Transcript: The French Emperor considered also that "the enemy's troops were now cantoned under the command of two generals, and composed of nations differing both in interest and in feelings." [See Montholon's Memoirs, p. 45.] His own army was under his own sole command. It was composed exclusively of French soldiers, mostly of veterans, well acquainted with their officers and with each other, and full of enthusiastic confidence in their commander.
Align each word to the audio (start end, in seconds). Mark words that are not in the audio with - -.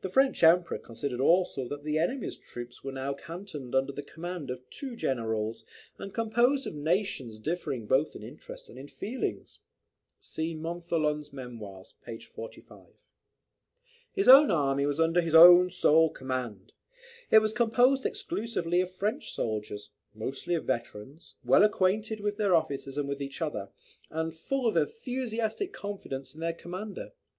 The 0.00 0.08
French 0.08 0.42
Emperor 0.42 0.78
considered 0.78 1.20
also 1.20 1.68
that 1.68 1.84
"the 1.84 1.98
enemy's 1.98 2.38
troops 2.38 2.82
were 2.82 2.90
now 2.92 3.12
cantoned 3.12 3.74
under 3.74 3.92
the 3.92 4.02
command 4.02 4.50
of 4.50 4.62
two 4.70 4.96
generals, 4.96 5.66
and 5.98 6.14
composed 6.14 6.66
of 6.66 6.74
nations 6.74 7.38
differing 7.38 7.86
both 7.86 8.16
in 8.16 8.22
interest 8.22 8.70
and 8.70 8.78
in 8.78 8.88
feelings." 8.88 9.58
[See 10.20 10.54
Montholon's 10.54 11.34
Memoirs, 11.34 11.96
p. 12.02 12.18
45.] 12.18 12.86
His 14.14 14.26
own 14.26 14.50
army 14.50 14.86
was 14.86 14.98
under 15.00 15.20
his 15.20 15.34
own 15.34 15.70
sole 15.70 16.08
command. 16.08 16.72
It 17.30 17.40
was 17.40 17.52
composed 17.52 18.06
exclusively 18.06 18.80
of 18.80 18.90
French 18.90 19.34
soldiers, 19.34 19.90
mostly 20.14 20.54
of 20.54 20.64
veterans, 20.64 21.34
well 21.44 21.62
acquainted 21.62 22.20
with 22.20 22.38
their 22.38 22.56
officers 22.56 22.96
and 22.96 23.06
with 23.06 23.20
each 23.20 23.42
other, 23.42 23.68
and 24.08 24.34
full 24.34 24.66
of 24.66 24.78
enthusiastic 24.78 25.74
confidence 25.74 26.32
in 26.34 26.40
their 26.40 26.54
commander. 26.54 27.12